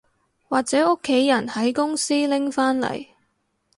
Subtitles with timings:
[0.49, 3.05] 或者屋企人喺公司拎返嚟